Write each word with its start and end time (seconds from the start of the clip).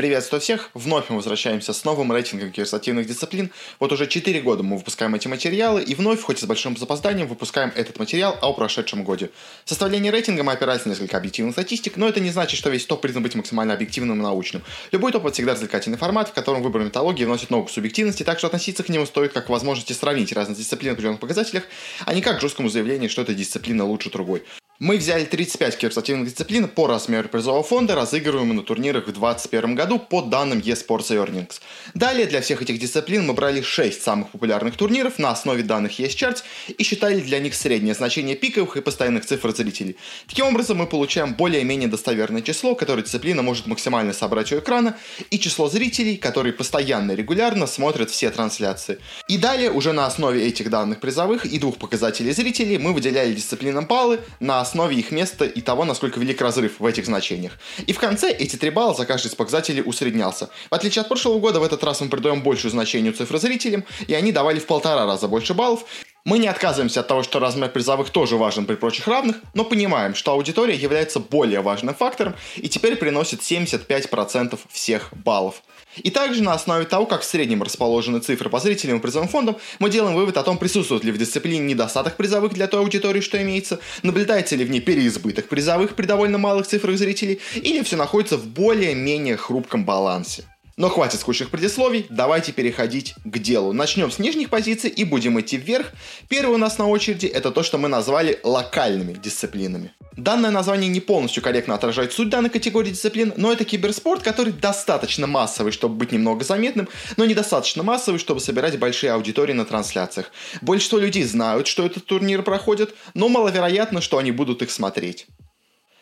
Приветствую 0.00 0.40
всех! 0.40 0.70
Вновь 0.72 1.10
мы 1.10 1.16
возвращаемся 1.16 1.74
с 1.74 1.84
новым 1.84 2.10
рейтингом 2.10 2.50
киберспортивных 2.50 3.06
дисциплин. 3.06 3.50
Вот 3.78 3.92
уже 3.92 4.06
4 4.06 4.40
года 4.40 4.62
мы 4.62 4.78
выпускаем 4.78 5.14
эти 5.14 5.28
материалы, 5.28 5.82
и 5.82 5.94
вновь, 5.94 6.22
хоть 6.22 6.38
и 6.38 6.40
с 6.40 6.46
большим 6.46 6.74
запозданием, 6.74 7.28
выпускаем 7.28 7.70
этот 7.76 7.98
материал 7.98 8.34
о 8.40 8.54
прошедшем 8.54 9.04
годе. 9.04 9.28
В 9.66 9.68
составлении 9.68 10.08
рейтинга 10.08 10.42
мы 10.42 10.52
опирались 10.52 10.86
на 10.86 10.90
несколько 10.92 11.18
объективных 11.18 11.52
статистик, 11.52 11.98
но 11.98 12.08
это 12.08 12.18
не 12.18 12.30
значит, 12.30 12.58
что 12.58 12.70
весь 12.70 12.86
топ 12.86 13.02
признан 13.02 13.22
быть 13.22 13.34
максимально 13.34 13.74
объективным 13.74 14.20
и 14.20 14.22
научным. 14.22 14.62
Любой 14.90 15.12
топ— 15.12 15.30
всегда 15.34 15.52
развлекательный 15.52 15.98
формат, 15.98 16.30
в 16.30 16.32
котором 16.32 16.62
выбор 16.62 16.80
методологии 16.80 17.26
вносит 17.26 17.50
новую 17.50 17.68
субъективность, 17.68 18.24
так 18.24 18.38
что 18.38 18.46
относиться 18.46 18.82
к 18.82 18.88
нему 18.88 19.04
стоит 19.04 19.34
как 19.34 19.48
к 19.48 19.50
возможности 19.50 19.92
сравнить 19.92 20.32
разные 20.32 20.56
дисциплины 20.56 20.92
в 20.92 20.94
определенных 20.94 21.20
показателях, 21.20 21.64
а 22.06 22.14
не 22.14 22.22
как 22.22 22.38
к 22.38 22.40
жесткому 22.40 22.70
заявлению, 22.70 23.10
что 23.10 23.20
эта 23.20 23.34
дисциплина 23.34 23.84
лучше 23.84 24.10
другой. 24.10 24.44
Мы 24.80 24.96
взяли 24.96 25.26
35 25.26 25.76
киберспортивных 25.76 26.30
дисциплин 26.30 26.66
по 26.66 26.86
размеру 26.86 27.28
призового 27.28 27.62
фонда, 27.62 27.94
разыгрываемых 27.94 28.56
на 28.56 28.62
турнирах 28.62 29.02
в 29.02 29.12
2021 29.12 29.74
году 29.74 29.98
по 29.98 30.22
данным 30.22 30.60
eSports 30.60 31.10
Earnings. 31.10 31.60
Далее 31.92 32.24
для 32.24 32.40
всех 32.40 32.62
этих 32.62 32.78
дисциплин 32.78 33.26
мы 33.26 33.34
брали 33.34 33.60
6 33.60 34.02
самых 34.02 34.30
популярных 34.30 34.78
турниров 34.78 35.18
на 35.18 35.32
основе 35.32 35.62
данных 35.64 36.00
eScharts 36.00 36.44
и 36.78 36.82
считали 36.82 37.20
для 37.20 37.40
них 37.40 37.54
среднее 37.54 37.92
значение 37.92 38.36
пиковых 38.36 38.78
и 38.78 38.80
постоянных 38.80 39.26
цифр 39.26 39.54
зрителей. 39.54 39.96
Таким 40.26 40.46
образом 40.46 40.78
мы 40.78 40.86
получаем 40.86 41.34
более-менее 41.34 41.90
достоверное 41.90 42.40
число, 42.40 42.74
которое 42.74 43.02
дисциплина 43.02 43.42
может 43.42 43.66
максимально 43.66 44.14
собрать 44.14 44.50
у 44.50 44.60
экрана, 44.60 44.96
и 45.30 45.38
число 45.38 45.68
зрителей, 45.68 46.16
которые 46.16 46.54
постоянно 46.54 47.12
и 47.12 47.16
регулярно 47.16 47.66
смотрят 47.66 48.08
все 48.08 48.30
трансляции. 48.30 48.98
И 49.28 49.36
далее 49.36 49.70
уже 49.70 49.92
на 49.92 50.06
основе 50.06 50.42
этих 50.42 50.70
данных 50.70 51.00
призовых 51.00 51.44
и 51.44 51.58
двух 51.58 51.76
показателей 51.76 52.32
зрителей 52.32 52.78
мы 52.78 52.94
выделяли 52.94 53.34
дисциплинам 53.34 53.84
баллы 53.84 54.20
на 54.40 54.62
основе 54.62 54.69
их 54.96 55.10
места 55.10 55.44
и 55.44 55.60
того, 55.60 55.84
насколько 55.84 56.20
велик 56.20 56.40
разрыв 56.40 56.80
в 56.80 56.86
этих 56.86 57.06
значениях. 57.06 57.58
И 57.86 57.92
в 57.92 57.98
конце 57.98 58.30
эти 58.30 58.56
три 58.56 58.70
балла 58.70 58.94
за 58.94 59.06
каждый 59.06 59.28
из 59.28 59.34
показателей 59.34 59.82
усреднялся. 59.84 60.50
В 60.70 60.74
отличие 60.74 61.02
от 61.02 61.08
прошлого 61.08 61.38
года, 61.38 61.60
в 61.60 61.62
этот 61.62 61.82
раз 61.84 62.00
мы 62.00 62.08
придаем 62.08 62.42
большую 62.42 62.70
значению 62.70 63.12
цифры 63.12 63.38
зрителям, 63.38 63.84
и 64.06 64.14
они 64.14 64.32
давали 64.32 64.58
в 64.58 64.66
полтора 64.66 65.06
раза 65.06 65.28
больше 65.28 65.54
баллов, 65.54 65.84
мы 66.24 66.38
не 66.38 66.48
отказываемся 66.48 67.00
от 67.00 67.08
того, 67.08 67.22
что 67.22 67.38
размер 67.38 67.70
призовых 67.70 68.10
тоже 68.10 68.36
важен 68.36 68.66
при 68.66 68.74
прочих 68.74 69.08
равных, 69.08 69.36
но 69.54 69.64
понимаем, 69.64 70.14
что 70.14 70.32
аудитория 70.32 70.74
является 70.74 71.18
более 71.18 71.60
важным 71.60 71.94
фактором 71.94 72.34
и 72.56 72.68
теперь 72.68 72.96
приносит 72.96 73.40
75% 73.40 74.58
всех 74.70 75.10
баллов. 75.12 75.62
И 75.96 76.10
также 76.10 76.42
на 76.42 76.52
основе 76.52 76.84
того, 76.84 77.06
как 77.06 77.22
в 77.22 77.24
среднем 77.24 77.62
расположены 77.62 78.20
цифры 78.20 78.48
по 78.48 78.60
зрителям 78.60 78.98
и 78.98 79.00
призовым 79.00 79.28
фондам, 79.28 79.56
мы 79.78 79.90
делаем 79.90 80.14
вывод 80.14 80.36
о 80.36 80.42
том, 80.42 80.58
присутствует 80.58 81.04
ли 81.04 81.10
в 81.10 81.18
дисциплине 81.18 81.60
недостаток 81.60 82.16
призовых 82.16 82.52
для 82.52 82.68
той 82.68 82.80
аудитории, 82.80 83.20
что 83.20 83.40
имеется, 83.42 83.80
наблюдается 84.02 84.56
ли 84.56 84.64
в 84.64 84.70
ней 84.70 84.80
переизбыток 84.80 85.48
призовых 85.48 85.96
при 85.96 86.06
довольно 86.06 86.38
малых 86.38 86.66
цифрах 86.66 86.96
зрителей, 86.96 87.40
или 87.56 87.82
все 87.82 87.96
находится 87.96 88.36
в 88.36 88.46
более-менее 88.46 89.36
хрупком 89.36 89.84
балансе. 89.84 90.44
Но 90.80 90.88
хватит 90.88 91.20
скучных 91.20 91.50
предисловий, 91.50 92.06
давайте 92.08 92.52
переходить 92.52 93.12
к 93.22 93.38
делу. 93.38 93.74
Начнем 93.74 94.10
с 94.10 94.18
нижних 94.18 94.48
позиций 94.48 94.88
и 94.88 95.04
будем 95.04 95.38
идти 95.38 95.58
вверх. 95.58 95.92
Первый 96.30 96.54
у 96.54 96.56
нас 96.56 96.78
на 96.78 96.88
очереди 96.88 97.26
это 97.26 97.50
то, 97.50 97.62
что 97.62 97.76
мы 97.76 97.88
назвали 97.88 98.40
локальными 98.44 99.12
дисциплинами. 99.12 99.92
Данное 100.16 100.50
название 100.50 100.88
не 100.88 101.00
полностью 101.00 101.42
корректно 101.42 101.74
отражает 101.74 102.14
суть 102.14 102.30
данной 102.30 102.48
категории 102.48 102.92
дисциплин, 102.92 103.34
но 103.36 103.52
это 103.52 103.66
киберспорт, 103.66 104.22
который 104.22 104.54
достаточно 104.54 105.26
массовый, 105.26 105.70
чтобы 105.70 105.96
быть 105.96 106.12
немного 106.12 106.46
заметным, 106.46 106.88
но 107.18 107.26
недостаточно 107.26 107.82
массовый, 107.82 108.18
чтобы 108.18 108.40
собирать 108.40 108.78
большие 108.78 109.12
аудитории 109.12 109.52
на 109.52 109.66
трансляциях. 109.66 110.32
Большинство 110.62 110.98
людей 110.98 111.24
знают, 111.24 111.66
что 111.66 111.84
этот 111.84 112.06
турнир 112.06 112.42
проходит, 112.42 112.94
но 113.12 113.28
маловероятно, 113.28 114.00
что 114.00 114.16
они 114.16 114.32
будут 114.32 114.62
их 114.62 114.70
смотреть. 114.70 115.26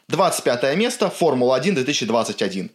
25 0.07 0.77
место 0.77 1.11
Формула-1 1.11 1.73
2021. 1.73 2.71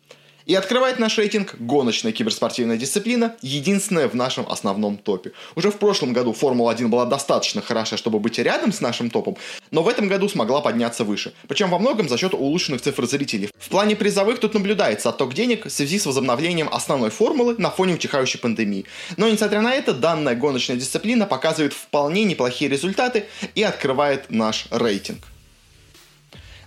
И 0.45 0.55
открывает 0.55 0.99
наш 0.99 1.17
рейтинг 1.17 1.55
гоночная 1.59 2.11
киберспортивная 2.11 2.77
дисциплина, 2.77 3.35
единственная 3.41 4.07
в 4.07 4.15
нашем 4.15 4.45
основном 4.49 4.97
топе. 4.97 5.31
Уже 5.55 5.71
в 5.71 5.77
прошлом 5.77 6.13
году 6.13 6.33
Формула-1 6.33 6.87
была 6.87 7.05
достаточно 7.05 7.61
хороша, 7.61 7.95
чтобы 7.97 8.19
быть 8.19 8.37
рядом 8.39 8.73
с 8.73 8.81
нашим 8.81 9.09
топом, 9.09 9.37
но 9.71 9.83
в 9.83 9.87
этом 9.87 10.07
году 10.07 10.27
смогла 10.27 10.61
подняться 10.61 11.03
выше. 11.03 11.33
Причем 11.47 11.69
во 11.69 11.79
многом 11.79 12.09
за 12.09 12.17
счет 12.17 12.33
улучшенных 12.33 12.81
цифр 12.81 13.05
зрителей. 13.05 13.49
В 13.57 13.69
плане 13.69 13.95
призовых 13.95 14.39
тут 14.39 14.53
наблюдается 14.53 15.09
отток 15.09 15.33
денег 15.33 15.65
в 15.65 15.69
связи 15.69 15.97
с 15.97 16.05
возобновлением 16.05 16.69
основной 16.71 17.09
формулы 17.09 17.55
на 17.57 17.71
фоне 17.71 17.93
утихающей 17.93 18.39
пандемии. 18.39 18.85
Но 19.17 19.29
несмотря 19.29 19.61
на 19.61 19.73
это, 19.73 19.93
данная 19.93 20.35
гоночная 20.35 20.75
дисциплина 20.75 21.25
показывает 21.25 21.73
вполне 21.73 22.23
неплохие 22.25 22.69
результаты 22.69 23.25
и 23.55 23.63
открывает 23.63 24.29
наш 24.29 24.67
рейтинг. 24.71 25.23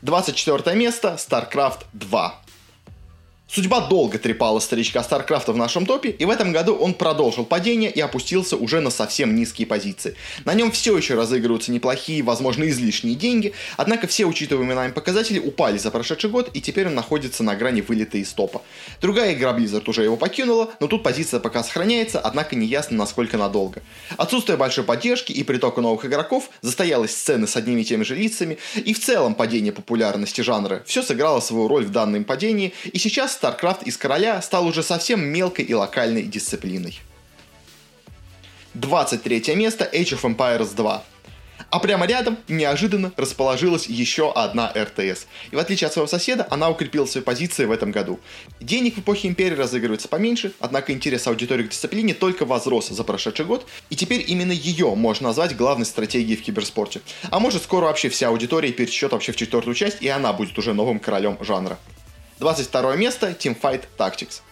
24 0.03 0.77
место 0.77 1.19
StarCraft 1.19 1.81
2. 1.93 2.46
Судьба 3.49 3.87
долго 3.87 4.19
трепала 4.19 4.59
старичка 4.59 5.05
Старкрафта 5.05 5.53
в 5.53 5.57
нашем 5.57 5.87
топе, 5.87 6.11
и 6.11 6.25
в 6.25 6.31
этом 6.31 6.51
году 6.51 6.75
он 6.75 6.95
продолжил 6.95 7.45
падение 7.45 7.91
и 7.93 8.01
опустился 8.01 8.57
уже 8.57 8.81
на 8.81 8.91
совсем 8.91 9.37
низкие 9.37 9.69
позиции. 9.69 10.17
На 10.45 10.53
нем 10.53 10.73
все 10.73 10.97
еще 10.97 11.15
разыгрываются 11.15 11.71
неплохие, 11.71 12.25
возможно, 12.25 12.69
излишние 12.69 13.15
деньги, 13.15 13.53
однако 13.77 14.09
все 14.09 14.25
учитываемые 14.25 14.75
нами 14.75 14.91
показатели 14.91 15.39
упали 15.39 15.79
за 15.79 15.93
прошедший 15.93 16.29
год, 16.29 16.51
и 16.55 16.61
теперь 16.61 16.89
он 16.89 16.97
находится 16.97 17.45
на 17.45 17.55
грани 17.55 17.83
вылета 17.83 18.19
из 18.19 18.33
топа. 18.33 18.63
Другая 19.01 19.33
игра 19.33 19.57
Blizzard 19.57 19.89
уже 19.89 20.03
его 20.03 20.17
покинула, 20.17 20.73
но 20.81 20.89
тут 20.89 21.05
позиция 21.05 21.39
пока 21.39 21.63
сохраняется, 21.63 22.19
однако 22.19 22.57
не 22.57 22.67
ясно, 22.67 22.97
насколько 22.97 23.39
надолго. 23.39 23.81
Отсутствие 24.17 24.59
большой 24.59 24.83
поддержки 24.83 25.31
и 25.31 25.45
притока 25.45 25.81
новых 25.81 26.05
игроков, 26.05 26.51
застоялась 26.63 27.17
сцены 27.17 27.47
с 27.47 27.55
одними 27.55 27.83
и 27.83 27.85
теми 27.85 28.03
же 28.03 28.17
лицами, 28.17 28.59
и 28.75 28.93
в 28.93 28.99
целом 28.99 29.37
падение 29.37 29.73
популярности 29.73 30.41
жанра, 30.41 30.83
все 30.85 31.01
сыграло 31.01 31.39
свою 31.39 31.69
роль 31.69 31.85
в 31.85 31.93
данном 31.93 32.25
падении, 32.25 32.75
и 32.93 32.99
сейчас 32.99 33.36
StarCraft 33.41 33.85
из 33.85 33.97
короля 33.97 34.41
стал 34.43 34.67
уже 34.67 34.83
совсем 34.83 35.21
мелкой 35.25 35.65
и 35.65 35.75
локальной 35.75 36.23
дисциплиной. 36.23 37.01
23 38.75 39.55
место 39.55 39.89
Age 39.93 40.21
of 40.21 40.37
Empires 40.37 40.75
2. 40.75 41.03
А 41.71 41.79
прямо 41.81 42.07
рядом 42.07 42.39
неожиданно 42.49 43.13
расположилась 43.17 43.87
еще 43.87 44.31
одна 44.33 44.73
РТС. 44.77 45.27
И 45.51 45.57
в 45.57 45.59
отличие 45.59 45.87
от 45.87 45.93
своего 45.93 46.07
соседа, 46.07 46.47
она 46.51 46.71
укрепила 46.71 47.07
свои 47.07 47.25
позиции 47.25 47.65
в 47.65 47.73
этом 47.73 47.91
году. 47.91 48.21
Денег 48.61 48.97
в 48.97 49.01
эпохе 49.01 49.29
Империи 49.29 49.57
разыгрывается 49.57 50.09
поменьше, 50.09 50.53
однако 50.61 50.93
интерес 50.93 51.27
аудитории 51.27 51.65
к 51.65 51.71
дисциплине 51.71 52.15
только 52.15 52.45
возрос 52.45 52.89
за 52.89 53.03
прошедший 53.03 53.47
год, 53.47 53.67
и 53.91 53.97
теперь 53.97 54.25
именно 54.27 54.53
ее 54.53 54.95
можно 54.95 55.29
назвать 55.29 55.57
главной 55.57 55.87
стратегией 55.87 56.37
в 56.37 56.43
киберспорте. 56.43 57.01
А 57.31 57.41
может 57.41 57.63
скоро 57.63 57.87
вообще 57.87 58.11
вся 58.11 58.29
аудитория 58.29 58.73
пересечет 58.73 59.13
вообще 59.13 59.33
в 59.33 59.37
четвертую 59.37 59.75
часть, 59.75 60.03
и 60.03 60.09
она 60.09 60.33
будет 60.33 60.57
уже 60.59 60.73
новым 60.73 61.01
королем 61.01 61.37
жанра. 61.41 61.79
22 62.39 62.97
место 62.97 63.31
Teamfight 63.31 63.85
Tactics. 63.97 64.43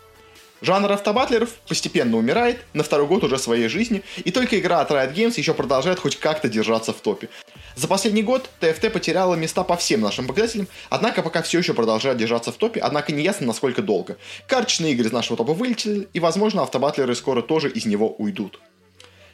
Жанр 0.62 0.90
автобатлеров 0.92 1.50
постепенно 1.68 2.16
умирает, 2.16 2.58
на 2.72 2.82
второй 2.82 3.06
год 3.06 3.22
уже 3.24 3.36
своей 3.36 3.68
жизни, 3.68 4.02
и 4.24 4.30
только 4.30 4.58
игра 4.58 4.80
от 4.80 4.90
Riot 4.90 5.14
Games 5.14 5.34
еще 5.36 5.52
продолжает 5.52 5.98
хоть 5.98 6.16
как-то 6.18 6.48
держаться 6.48 6.94
в 6.94 7.00
топе. 7.02 7.28
За 7.76 7.86
последний 7.86 8.22
год 8.22 8.48
TFT 8.60 8.88
потеряла 8.88 9.34
места 9.34 9.62
по 9.64 9.76
всем 9.76 10.00
нашим 10.00 10.26
показателям, 10.26 10.66
однако 10.88 11.22
пока 11.22 11.42
все 11.42 11.58
еще 11.58 11.74
продолжает 11.74 12.16
держаться 12.16 12.52
в 12.52 12.56
топе, 12.56 12.80
однако 12.80 13.12
не 13.12 13.22
ясно 13.22 13.46
насколько 13.46 13.82
долго. 13.82 14.16
Карточные 14.46 14.92
игры 14.92 15.08
из 15.08 15.12
нашего 15.12 15.36
топа 15.36 15.52
вылетели, 15.52 16.08
и 16.14 16.20
возможно 16.20 16.62
автобатлеры 16.62 17.14
скоро 17.14 17.42
тоже 17.42 17.68
из 17.68 17.84
него 17.84 18.14
уйдут. 18.16 18.60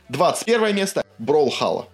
21 0.09 0.75
место 0.75 1.05
Brawlhalla. 1.21 1.87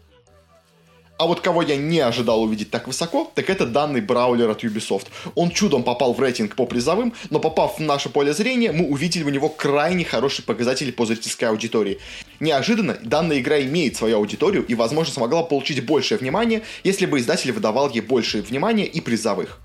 А 1.18 1.26
вот 1.26 1.40
кого 1.40 1.62
я 1.62 1.76
не 1.76 2.00
ожидал 2.00 2.42
увидеть 2.42 2.70
так 2.70 2.86
высоко, 2.86 3.30
так 3.34 3.48
это 3.48 3.66
данный 3.66 4.02
браулер 4.02 4.50
от 4.50 4.64
Ubisoft. 4.64 5.06
Он 5.34 5.50
чудом 5.50 5.82
попал 5.82 6.12
в 6.12 6.20
рейтинг 6.20 6.54
по 6.54 6.66
призовым, 6.66 7.14
но 7.30 7.40
попав 7.40 7.78
в 7.78 7.80
наше 7.80 8.10
поле 8.10 8.34
зрения, 8.34 8.70
мы 8.70 8.86
увидели 8.86 9.24
у 9.24 9.30
него 9.30 9.48
крайне 9.48 10.04
хороший 10.04 10.44
показатель 10.44 10.92
по 10.92 11.06
зрительской 11.06 11.48
аудитории. 11.48 12.00
Неожиданно 12.38 12.98
данная 13.02 13.38
игра 13.38 13.62
имеет 13.62 13.96
свою 13.96 14.18
аудиторию 14.18 14.66
и, 14.66 14.74
возможно, 14.74 15.14
смогла 15.14 15.42
получить 15.42 15.84
большее 15.86 16.18
внимание, 16.18 16.62
если 16.84 17.06
бы 17.06 17.18
издатель 17.18 17.52
выдавал 17.52 17.88
ей 17.88 18.02
больше 18.02 18.42
внимания 18.42 18.86
и 18.86 19.00
призовых. 19.00 19.58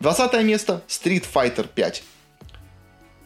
20 0.00 0.42
место 0.42 0.82
Street 0.88 1.24
Fighter 1.32 1.68
5. 1.72 2.02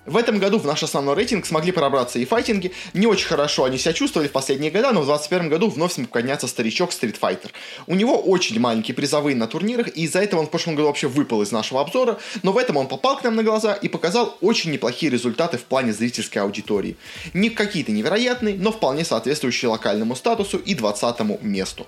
В 0.07 0.19
этом 0.19 0.39
году 0.39 0.59
в 0.59 0.67
наш 0.67 0.83
основной 0.83 1.15
рейтинг 1.15 1.47
смогли 1.47 1.73
пробраться 1.73 2.19
и 2.19 2.27
файтинги. 2.27 2.73
Не 2.93 3.07
очень 3.07 3.27
хорошо 3.27 3.65
они 3.65 3.79
себя 3.79 3.95
чувствовали 3.95 4.29
в 4.29 4.33
последние 4.33 4.71
годы, 4.71 4.89
но 4.93 5.01
в 5.01 5.07
2021 5.07 5.49
году 5.49 5.71
вновь 5.71 5.95
смог 5.95 6.11
подняться 6.11 6.47
старичок 6.47 6.91
Street 6.91 7.19
Fighter. 7.19 7.51
У 7.87 7.95
него 7.95 8.19
очень 8.19 8.61
маленькие 8.61 8.95
призовые 8.95 9.35
на 9.35 9.47
турнирах, 9.47 9.89
и 9.97 10.03
из-за 10.03 10.21
этого 10.21 10.41
он 10.41 10.47
в 10.47 10.51
прошлом 10.51 10.75
году 10.75 10.89
вообще 10.89 11.09
выпал 11.09 11.41
из 11.41 11.53
нашего 11.53 11.81
обзора, 11.81 12.19
но 12.43 12.53
в 12.53 12.59
этом 12.59 12.77
он 12.77 12.87
попал 12.87 13.17
к 13.17 13.25
нам 13.25 13.37
на 13.37 13.43
глаза 13.43 13.73
и 13.73 13.89
показал 13.89 14.37
очень 14.43 14.73
неплохие 14.73 15.11
результаты 15.11 15.57
в 15.57 15.65
плане 15.65 15.95
зрительской 15.95 16.43
аудитории. 16.43 16.97
Не 17.33 17.49
какие-то 17.49 17.91
невероятные, 17.91 18.57
но 18.57 18.73
вполне 18.73 19.05
соответствующие 19.07 19.71
локальному 19.71 20.17
статусу 20.17 20.59
и 20.59 20.75
20 20.75 21.43
месту. 21.43 21.87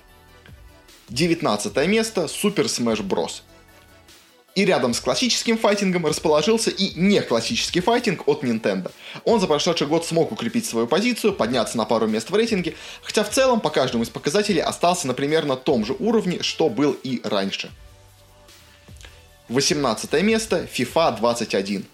19 1.09 1.87
место 1.87 2.21
Super 2.21 2.65
Smash 2.65 3.01
Bros. 3.01 3.41
И 4.57 4.65
рядом 4.65 4.95
с 4.95 4.99
классическим 4.99 5.55
файтингом 5.55 6.07
расположился 6.07 6.71
и 6.71 6.99
не 6.99 7.21
классический 7.21 7.79
файтинг 7.79 8.27
от 8.27 8.43
Nintendo. 8.43 8.91
Он 9.23 9.39
за 9.39 9.45
прошедший 9.45 9.85
год 9.85 10.03
смог 10.03 10.31
укрепить 10.31 10.65
свою 10.65 10.87
позицию, 10.87 11.33
подняться 11.33 11.77
на 11.77 11.85
пару 11.85 12.07
мест 12.07 12.31
в 12.31 12.35
рейтинге, 12.35 12.73
хотя 13.03 13.23
в 13.23 13.29
целом 13.29 13.59
по 13.59 13.69
каждому 13.69 14.03
из 14.03 14.09
показателей 14.09 14.61
остался 14.61 15.05
на 15.05 15.13
примерно 15.13 15.57
том 15.57 15.85
же 15.85 15.95
уровне, 15.99 16.41
что 16.41 16.69
был 16.69 16.93
и 17.03 17.21
раньше. 17.23 17.69
18 19.49 20.23
место 20.23 20.67
FIFA 20.73 21.17
21. 21.17 21.85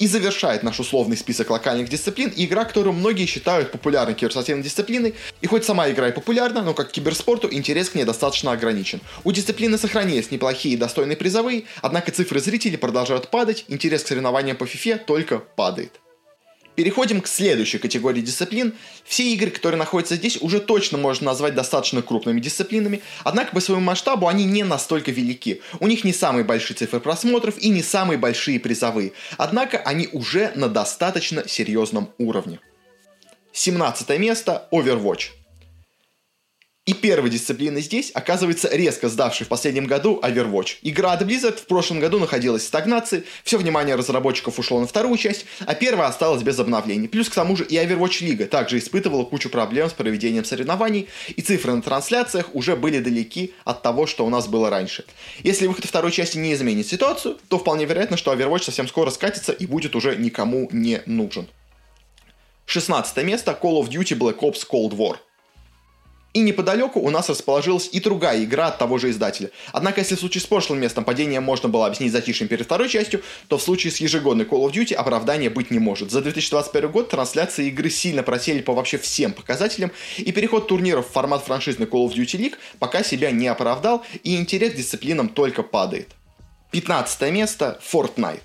И 0.00 0.06
завершает 0.06 0.62
наш 0.62 0.80
условный 0.80 1.16
список 1.18 1.50
локальных 1.50 1.90
дисциплин 1.90 2.32
игра, 2.34 2.64
которую 2.64 2.94
многие 2.94 3.26
считают 3.26 3.70
популярной 3.70 4.14
киберспортивной 4.14 4.64
дисциплиной. 4.64 5.14
И 5.42 5.46
хоть 5.46 5.66
сама 5.66 5.90
игра 5.90 6.08
и 6.08 6.12
популярна, 6.12 6.62
но 6.62 6.72
как 6.72 6.88
к 6.88 6.92
киберспорту 6.92 7.52
интерес 7.52 7.90
к 7.90 7.96
ней 7.96 8.04
достаточно 8.04 8.52
ограничен. 8.52 9.02
У 9.24 9.32
дисциплины 9.32 9.76
сохранились 9.76 10.30
неплохие 10.30 10.74
и 10.74 10.78
достойные 10.78 11.18
призовые, 11.18 11.64
однако 11.82 12.12
цифры 12.12 12.40
зрителей 12.40 12.78
продолжают 12.78 13.28
падать, 13.28 13.66
интерес 13.68 14.02
к 14.02 14.08
соревнованиям 14.08 14.56
по 14.56 14.64
FIFA 14.64 15.04
только 15.04 15.38
падает. 15.38 16.00
Переходим 16.80 17.20
к 17.20 17.26
следующей 17.26 17.76
категории 17.76 18.22
дисциплин. 18.22 18.72
Все 19.04 19.34
игры, 19.34 19.50
которые 19.50 19.78
находятся 19.78 20.16
здесь, 20.16 20.38
уже 20.40 20.60
точно 20.60 20.96
можно 20.96 21.26
назвать 21.26 21.54
достаточно 21.54 22.00
крупными 22.00 22.40
дисциплинами, 22.40 23.02
однако 23.22 23.52
по 23.52 23.60
своему 23.60 23.84
масштабу 23.84 24.28
они 24.28 24.46
не 24.46 24.64
настолько 24.64 25.10
велики. 25.10 25.60
У 25.78 25.86
них 25.86 26.04
не 26.04 26.14
самые 26.14 26.42
большие 26.42 26.74
цифры 26.74 26.98
просмотров 26.98 27.58
и 27.58 27.68
не 27.68 27.82
самые 27.82 28.16
большие 28.16 28.58
призовые, 28.58 29.12
однако 29.36 29.76
они 29.76 30.08
уже 30.10 30.52
на 30.54 30.70
достаточно 30.70 31.46
серьезном 31.46 32.14
уровне. 32.16 32.60
17 33.52 34.18
место 34.18 34.66
Overwatch. 34.72 35.39
И 36.90 36.92
первой 36.92 37.30
дисциплиной 37.30 37.82
здесь 37.82 38.10
оказывается 38.14 38.68
резко 38.72 39.08
сдавший 39.08 39.46
в 39.46 39.48
последнем 39.48 39.86
году 39.86 40.18
Overwatch. 40.24 40.78
Игра 40.82 41.12
от 41.12 41.22
Blizzard 41.22 41.56
в 41.56 41.66
прошлом 41.66 42.00
году 42.00 42.18
находилась 42.18 42.64
в 42.64 42.66
стагнации, 42.66 43.22
все 43.44 43.58
внимание 43.58 43.94
разработчиков 43.94 44.58
ушло 44.58 44.80
на 44.80 44.88
вторую 44.88 45.16
часть, 45.16 45.46
а 45.60 45.76
первая 45.76 46.08
осталась 46.08 46.42
без 46.42 46.58
обновлений. 46.58 47.06
Плюс 47.06 47.28
к 47.28 47.34
тому 47.36 47.54
же 47.54 47.64
и 47.64 47.76
Overwatch 47.76 48.24
Лига 48.24 48.46
также 48.46 48.78
испытывала 48.78 49.22
кучу 49.22 49.50
проблем 49.50 49.88
с 49.88 49.92
проведением 49.92 50.44
соревнований, 50.44 51.06
и 51.28 51.40
цифры 51.40 51.76
на 51.76 51.80
трансляциях 51.80 52.52
уже 52.56 52.74
были 52.74 52.98
далеки 52.98 53.54
от 53.62 53.82
того, 53.82 54.08
что 54.08 54.26
у 54.26 54.28
нас 54.28 54.48
было 54.48 54.68
раньше. 54.68 55.04
Если 55.44 55.68
выход 55.68 55.84
второй 55.84 56.10
части 56.10 56.38
не 56.38 56.52
изменит 56.54 56.88
ситуацию, 56.88 57.38
то 57.46 57.60
вполне 57.60 57.84
вероятно, 57.84 58.16
что 58.16 58.34
Overwatch 58.34 58.64
совсем 58.64 58.88
скоро 58.88 59.10
скатится 59.10 59.52
и 59.52 59.64
будет 59.64 59.94
уже 59.94 60.16
никому 60.16 60.68
не 60.72 61.02
нужен. 61.06 61.46
16 62.66 63.16
место 63.24 63.56
Call 63.62 63.80
of 63.80 63.88
Duty 63.88 64.18
Black 64.18 64.40
Ops 64.40 64.66
Cold 64.68 64.96
War– 64.96 65.18
и 66.32 66.40
неподалеку 66.40 67.00
у 67.00 67.10
нас 67.10 67.28
расположилась 67.28 67.88
и 67.92 68.00
другая 68.00 68.44
игра 68.44 68.68
от 68.68 68.78
того 68.78 68.98
же 68.98 69.10
издателя. 69.10 69.50
Однако, 69.72 70.00
если 70.00 70.14
в 70.14 70.20
случае 70.20 70.42
с 70.42 70.46
прошлым 70.46 70.80
местом 70.80 71.04
падения 71.04 71.40
можно 71.40 71.68
было 71.68 71.86
объяснить 71.86 72.12
затишьем 72.12 72.48
перед 72.48 72.66
второй 72.66 72.88
частью, 72.88 73.22
то 73.48 73.58
в 73.58 73.62
случае 73.62 73.90
с 73.90 73.98
ежегодной 73.98 74.44
Call 74.44 74.64
of 74.66 74.72
Duty 74.72 74.94
оправдания 74.94 75.50
быть 75.50 75.70
не 75.70 75.78
может. 75.78 76.10
За 76.10 76.20
2021 76.20 76.90
год 76.90 77.08
трансляции 77.08 77.68
игры 77.68 77.90
сильно 77.90 78.22
просели 78.22 78.60
по 78.62 78.72
вообще 78.72 78.98
всем 78.98 79.32
показателям, 79.32 79.90
и 80.18 80.30
переход 80.32 80.68
турниров 80.68 81.08
в 81.08 81.12
формат 81.12 81.44
франшизной 81.44 81.86
Call 81.86 82.08
of 82.08 82.14
Duty 82.14 82.38
League 82.38 82.54
пока 82.78 83.02
себя 83.02 83.30
не 83.30 83.48
оправдал, 83.48 84.04
и 84.22 84.36
интерес 84.36 84.72
к 84.72 84.76
дисциплинам 84.76 85.28
только 85.28 85.62
падает. 85.62 86.10
15 86.70 87.32
место– 87.32 87.80
Fortnite. 87.92 88.42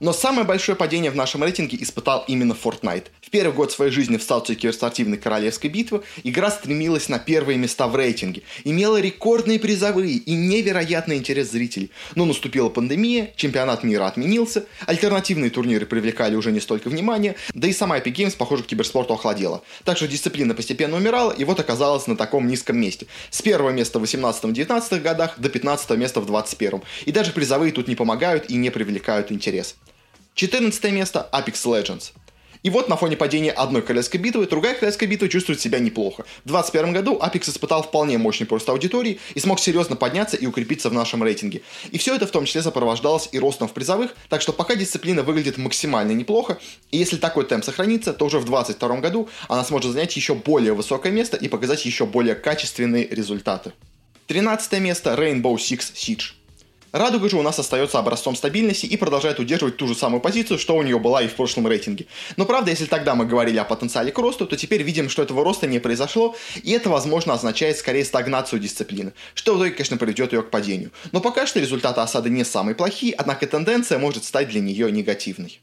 Но 0.00 0.14
самое 0.14 0.46
большое 0.46 0.76
падение 0.76 1.10
в 1.10 1.14
нашем 1.14 1.44
рейтинге 1.44 1.76
испытал 1.78 2.24
именно 2.26 2.54
Fortnite. 2.54 3.08
В 3.20 3.28
первый 3.28 3.52
год 3.52 3.70
своей 3.70 3.92
жизни 3.92 4.16
в 4.16 4.22
статусе 4.22 4.54
киберспортивной 4.54 5.18
королевской 5.18 5.68
битвы 5.68 6.02
игра 6.24 6.50
стремилась 6.50 7.10
на 7.10 7.18
первые 7.18 7.58
места 7.58 7.86
в 7.86 7.94
рейтинге, 7.94 8.42
имела 8.64 8.98
рекордные 8.98 9.60
призовые 9.60 10.14
и 10.14 10.32
невероятный 10.32 11.18
интерес 11.18 11.50
зрителей. 11.50 11.90
Но 12.14 12.24
наступила 12.24 12.70
пандемия, 12.70 13.34
чемпионат 13.36 13.84
мира 13.84 14.06
отменился, 14.06 14.64
альтернативные 14.86 15.50
турниры 15.50 15.84
привлекали 15.84 16.34
уже 16.34 16.50
не 16.50 16.60
столько 16.60 16.88
внимания, 16.88 17.36
да 17.52 17.68
и 17.68 17.72
сама 17.74 17.98
Epic 17.98 18.14
Games, 18.14 18.36
похоже, 18.38 18.62
к 18.62 18.68
киберспорту 18.68 19.12
охладела. 19.12 19.62
Так 19.84 19.98
что 19.98 20.08
дисциплина 20.08 20.54
постепенно 20.54 20.96
умирала 20.96 21.30
и 21.30 21.44
вот 21.44 21.60
оказалась 21.60 22.06
на 22.06 22.16
таком 22.16 22.46
низком 22.46 22.78
месте. 22.78 23.06
С 23.28 23.42
первого 23.42 23.68
места 23.68 23.98
в 23.98 24.04
18-19 24.04 25.00
годах 25.00 25.34
до 25.38 25.50
15 25.50 25.90
места 25.98 26.22
в 26.22 26.26
21. 26.26 26.80
И 27.04 27.12
даже 27.12 27.32
призовые 27.32 27.70
тут 27.70 27.86
не 27.86 27.96
помогают 27.96 28.48
и 28.48 28.56
не 28.56 28.70
привлекают 28.70 29.30
интерес. 29.30 29.76
14 30.34 30.92
место 30.92 31.28
Apex 31.32 31.64
Legends. 31.64 32.12
И 32.62 32.68
вот 32.68 32.88
на 32.88 32.96
фоне 32.96 33.16
падения 33.16 33.52
одной 33.52 33.80
королевской 33.80 34.20
битвы, 34.20 34.46
другая 34.46 34.74
королевская 34.74 35.08
битва 35.08 35.28
чувствует 35.28 35.60
себя 35.60 35.78
неплохо. 35.78 36.24
В 36.44 36.48
2021 36.48 36.92
году 36.92 37.18
Apex 37.18 37.48
испытал 37.48 37.82
вполне 37.82 38.18
мощный 38.18 38.46
рост 38.46 38.68
аудитории 38.68 39.18
и 39.34 39.40
смог 39.40 39.60
серьезно 39.60 39.96
подняться 39.96 40.36
и 40.36 40.46
укрепиться 40.46 40.90
в 40.90 40.92
нашем 40.92 41.22
рейтинге. 41.22 41.62
И 41.90 41.98
все 41.98 42.14
это 42.14 42.26
в 42.26 42.30
том 42.30 42.44
числе 42.44 42.62
сопровождалось 42.62 43.30
и 43.32 43.38
ростом 43.38 43.66
в 43.66 43.72
призовых, 43.72 44.14
так 44.28 44.42
что 44.42 44.52
пока 44.52 44.74
дисциплина 44.74 45.22
выглядит 45.22 45.56
максимально 45.56 46.12
неплохо, 46.12 46.58
и 46.90 46.98
если 46.98 47.16
такой 47.16 47.46
темп 47.46 47.64
сохранится, 47.64 48.12
то 48.12 48.26
уже 48.26 48.38
в 48.38 48.44
2022 48.44 49.00
году 49.00 49.28
она 49.48 49.64
сможет 49.64 49.92
занять 49.92 50.14
еще 50.14 50.34
более 50.34 50.74
высокое 50.74 51.12
место 51.12 51.36
и 51.38 51.48
показать 51.48 51.84
еще 51.86 52.04
более 52.04 52.34
качественные 52.34 53.08
результаты. 53.08 53.72
13 54.26 54.80
место 54.80 55.14
Rainbow 55.14 55.56
Six 55.56 55.94
Siege. 55.94 56.39
Радуга 56.92 57.28
же 57.28 57.36
у 57.36 57.42
нас 57.42 57.58
остается 57.58 57.98
образцом 57.98 58.34
стабильности 58.34 58.86
и 58.86 58.96
продолжает 58.96 59.38
удерживать 59.38 59.76
ту 59.76 59.86
же 59.86 59.94
самую 59.94 60.20
позицию, 60.20 60.58
что 60.58 60.76
у 60.76 60.82
нее 60.82 60.98
была 60.98 61.22
и 61.22 61.28
в 61.28 61.34
прошлом 61.34 61.68
рейтинге. 61.68 62.06
Но 62.36 62.44
правда, 62.44 62.70
если 62.70 62.86
тогда 62.86 63.14
мы 63.14 63.26
говорили 63.26 63.58
о 63.58 63.64
потенциале 63.64 64.10
к 64.10 64.18
росту, 64.18 64.46
то 64.46 64.56
теперь 64.56 64.82
видим, 64.82 65.08
что 65.08 65.22
этого 65.22 65.44
роста 65.44 65.68
не 65.68 65.78
произошло, 65.78 66.34
и 66.62 66.72
это, 66.72 66.90
возможно, 66.90 67.34
означает 67.34 67.78
скорее 67.78 68.04
стагнацию 68.04 68.58
дисциплины, 68.58 69.12
что 69.34 69.54
в 69.54 69.58
итоге, 69.58 69.70
конечно, 69.70 69.96
приведет 69.96 70.32
ее 70.32 70.42
к 70.42 70.50
падению. 70.50 70.90
Но 71.12 71.20
пока 71.20 71.46
что 71.46 71.60
результаты 71.60 72.00
осады 72.00 72.28
не 72.28 72.44
самые 72.44 72.74
плохие, 72.74 73.14
однако 73.14 73.46
тенденция 73.46 73.98
может 73.98 74.24
стать 74.24 74.48
для 74.48 74.60
нее 74.60 74.90
негативной. 74.90 75.60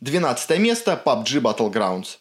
12 0.00 0.58
место 0.58 1.00
PUBG 1.04 1.40
Battlegrounds. 1.40 2.18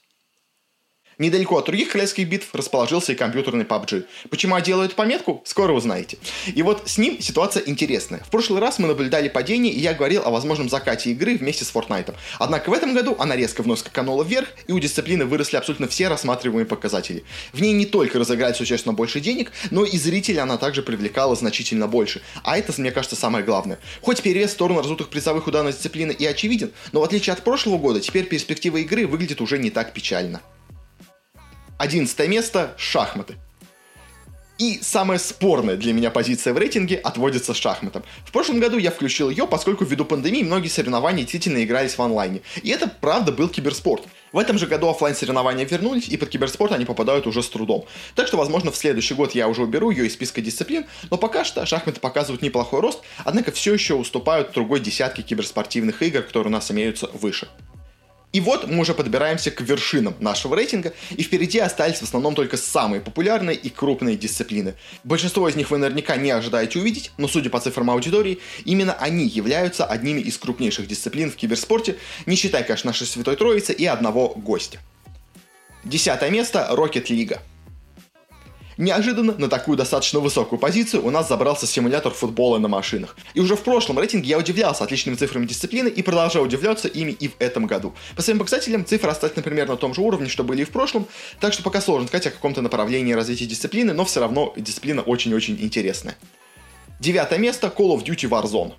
Недалеко 1.18 1.58
от 1.58 1.66
других 1.66 1.90
королевских 1.90 2.28
битв 2.28 2.54
расположился 2.54 3.12
и 3.12 3.16
компьютерный 3.16 3.66
PUBG. 3.66 4.06
Почему 4.30 4.56
я 4.56 4.62
делаю 4.62 4.88
эту 4.88 4.96
пометку, 4.96 5.42
скоро 5.46 5.74
узнаете. 5.74 6.18
И 6.48 6.62
вот 6.62 6.84
с 6.90 6.98
ним 6.98 7.22
ситуация 7.22 7.64
интересная. 7.66 8.22
В 8.22 8.30
прошлый 8.30 8.60
раз 8.60 8.80
мы 8.80 8.88
наблюдали 8.88 9.30
падение, 9.30 9.72
и 9.72 9.80
я 9.80 9.94
говорил 9.94 10.24
о 10.26 10.32
возможном 10.32 10.70
закате 10.70 11.12
игры 11.12 11.38
вместе 11.38 11.66
с 11.66 11.74
Fortnite. 11.74 12.14
Однако 12.40 12.70
в 12.70 12.74
этом 12.74 12.94
году 12.94 13.16
она 13.20 13.36
резко 13.36 13.62
вновь 13.62 13.80
скаканула 13.80 14.24
вверх, 14.24 14.48
и 14.68 14.72
у 14.72 14.80
дисциплины 14.80 15.26
выросли 15.26 15.58
абсолютно 15.58 15.88
все 15.88 16.08
рассматриваемые 16.08 16.66
показатели. 16.66 17.24
В 17.52 17.62
ней 17.62 17.74
не 17.74 17.86
только 17.86 18.20
разыграть 18.20 18.58
существенно 18.58 18.94
больше 18.94 19.20
денег, 19.20 19.52
но 19.72 19.86
и 19.86 19.98
зрителей 19.98 20.40
она 20.40 20.58
также 20.58 20.82
привлекала 20.82 21.36
значительно 21.36 21.88
больше. 21.88 22.22
А 22.44 22.58
это, 22.58 22.74
мне 22.80 22.92
кажется, 22.92 23.16
самое 23.16 23.46
главное. 23.46 23.80
Хоть 24.02 24.22
перевес 24.22 24.50
в 24.52 24.54
сторону 24.54 24.80
раздутых 24.80 25.10
призовых 25.10 25.48
у 25.48 25.52
данной 25.52 25.74
дисциплины 25.74 26.12
и 26.12 26.26
очевиден, 26.26 26.72
но 26.92 27.02
в 27.02 27.04
отличие 27.04 27.34
от 27.34 27.44
прошлого 27.44 27.78
года, 27.78 28.00
теперь 28.00 28.26
перспектива 28.26 28.78
игры 28.78 29.06
выглядит 29.08 29.42
уже 29.42 29.58
не 29.58 29.70
так 29.70 29.94
печально. 29.94 30.42
11 31.84 32.30
место– 32.30 32.74
шахматы. 32.78 33.36
И 34.58 34.80
самая 34.82 35.20
спорная 35.20 35.76
для 35.76 35.92
меня 35.92 36.12
позиция 36.12 36.54
в 36.54 36.58
рейтинге 36.58 36.96
отводится 36.96 37.54
шахматам. 37.54 38.04
В 38.26 38.32
прошлом 38.32 38.62
году 38.62 38.78
я 38.78 38.90
включил 38.90 39.30
ее, 39.30 39.46
поскольку 39.48 39.84
ввиду 39.84 40.06
пандемии 40.06 40.44
многие 40.44 40.70
соревнования 40.70 41.24
действительно 41.24 41.62
игрались 41.62 41.98
в 41.98 42.02
онлайне. 42.02 42.40
И 42.62 42.70
это 42.70 42.88
правда 42.88 43.34
был 43.34 43.50
киберспорт. 43.50 44.04
В 44.32 44.38
этом 44.38 44.58
же 44.58 44.66
году 44.66 44.88
офлайн 44.88 45.14
соревнования 45.14 45.66
вернулись, 45.66 46.08
и 46.08 46.16
под 46.16 46.30
киберспорт 46.30 46.72
они 46.72 46.86
попадают 46.86 47.28
уже 47.28 47.44
с 47.44 47.50
трудом. 47.50 47.84
Так 48.16 48.28
что, 48.28 48.38
возможно, 48.38 48.72
в 48.72 48.78
следующий 48.78 49.16
год 49.16 49.36
я 49.36 49.50
уже 49.50 49.64
уберу 49.64 49.90
ее 49.90 50.08
из 50.08 50.14
списка 50.14 50.40
дисциплин, 50.40 50.86
но 51.12 51.18
пока 51.18 51.44
что 51.44 51.66
шахматы 51.66 52.00
показывают 52.00 52.42
неплохой 52.42 52.80
рост, 52.80 53.02
однако 53.26 53.52
все 53.52 53.74
еще 53.74 53.96
уступают 53.96 54.54
другой 54.54 54.80
десятке 54.80 55.22
киберспортивных 55.22 56.02
игр, 56.02 56.22
которые 56.22 56.48
у 56.48 56.54
нас 56.54 56.72
имеются 56.72 57.08
выше. 57.08 57.50
И 58.34 58.42
вот 58.42 58.68
мы 58.68 58.80
уже 58.80 58.96
подбираемся 58.96 59.52
к 59.52 59.62
вершинам 59.62 60.16
нашего 60.20 60.56
рейтинга, 60.56 60.94
и 61.12 61.22
впереди 61.22 61.60
остались 61.60 62.00
в 62.00 62.04
основном 62.04 62.34
только 62.34 62.58
самые 62.58 63.00
популярные 63.00 63.56
и 63.56 63.70
крупные 63.70 64.18
дисциплины. 64.18 64.74
Большинство 65.04 65.48
из 65.48 65.56
них 65.56 65.70
вы 65.70 65.78
наверняка 65.78 66.16
не 66.18 66.32
ожидаете 66.32 66.80
увидеть, 66.80 67.12
но 67.18 67.28
судя 67.28 67.52
по 67.52 67.60
цифрам 67.60 67.92
аудитории, 67.92 68.40
именно 68.66 68.94
они 68.94 69.28
являются 69.28 69.86
одними 69.86 70.20
из 70.20 70.38
крупнейших 70.40 70.88
дисциплин 70.88 71.30
в 71.32 71.36
киберспорте, 71.36 71.98
не 72.26 72.36
считая, 72.36 72.64
конечно, 72.64 72.90
нашей 72.90 73.06
Святой 73.06 73.36
Троицы 73.36 73.72
и 73.72 73.86
одного 73.86 74.30
гостя. 74.30 74.80
Десятое 75.84 76.32
место– 76.32 76.68
Rocket 76.72 77.06
League. 77.10 77.38
Неожиданно 78.78 79.34
на 79.38 79.50
такую 79.50 79.78
достаточно 79.78 80.20
высокую 80.20 80.60
позицию 80.60 81.06
у 81.06 81.10
нас 81.10 81.28
забрался 81.28 81.68
симулятор 81.68 82.14
футбола 82.14 82.58
на 82.58 82.68
машинах. 82.68 83.16
И 83.34 83.40
уже 83.40 83.56
в 83.56 83.62
прошлом 83.62 84.00
рейтинге 84.00 84.30
я 84.30 84.38
удивлялся 84.38 84.84
отличными 84.84 85.16
цифрами 85.16 85.46
дисциплины 85.46 85.90
и 85.90 86.02
продолжаю 86.02 86.46
удивляться 86.46 86.88
ими 86.88 87.12
и 87.12 87.28
в 87.28 87.36
этом 87.40 87.68
году. 87.68 87.94
По 88.16 88.22
своим 88.22 88.40
показателям 88.40 88.86
цифры 88.86 89.12
остались, 89.12 89.36
например, 89.36 89.68
на 89.68 89.78
том 89.78 89.94
же 89.94 90.02
уровне, 90.02 90.28
что 90.28 90.44
были 90.44 90.62
и 90.62 90.66
в 90.66 90.72
прошлом, 90.72 91.08
так 91.40 91.54
что 91.54 91.64
пока 91.64 91.82
сложно 91.82 92.08
сказать 92.08 92.28
о 92.28 92.32
каком-то 92.32 92.62
направлении 92.62 93.14
развития 93.14 93.46
дисциплины, 93.46 93.94
но 93.94 94.06
все 94.06 94.20
равно 94.20 94.54
дисциплина 94.58 95.02
очень-очень 95.02 95.58
интересная. 95.62 96.18
Девятое 97.00 97.40
место 97.40 97.74
Call 97.76 97.96
of 97.96 98.04
Duty 98.04 98.30
Warzone. 98.30 98.74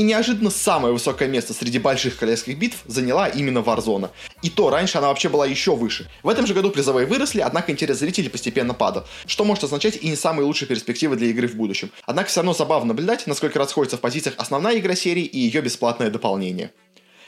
И 0.00 0.02
неожиданно 0.02 0.48
самое 0.48 0.94
высокое 0.94 1.28
место 1.28 1.52
среди 1.52 1.78
больших 1.78 2.16
королевских 2.16 2.56
битв 2.56 2.78
заняла 2.86 3.28
именно 3.28 3.58
Warzone. 3.58 4.08
И 4.40 4.48
то 4.48 4.70
раньше 4.70 4.96
она 4.96 5.08
вообще 5.08 5.28
была 5.28 5.44
еще 5.44 5.76
выше. 5.76 6.08
В 6.22 6.30
этом 6.30 6.46
же 6.46 6.54
году 6.54 6.70
призовые 6.70 7.06
выросли, 7.06 7.42
однако 7.42 7.70
интерес 7.70 7.98
зрителей 7.98 8.30
постепенно 8.30 8.72
падал, 8.72 9.04
что 9.26 9.44
может 9.44 9.64
означать 9.64 9.98
и 10.00 10.08
не 10.08 10.16
самые 10.16 10.46
лучшие 10.46 10.68
перспективы 10.68 11.16
для 11.16 11.26
игры 11.26 11.48
в 11.48 11.54
будущем. 11.54 11.90
Однако 12.06 12.30
все 12.30 12.40
равно 12.40 12.54
забавно 12.54 12.94
наблюдать, 12.94 13.26
насколько 13.26 13.58
расходится 13.58 13.98
в 13.98 14.00
позициях 14.00 14.36
основная 14.38 14.78
игра 14.78 14.94
серии 14.94 15.24
и 15.24 15.38
ее 15.38 15.60
бесплатное 15.60 16.08
дополнение. 16.08 16.72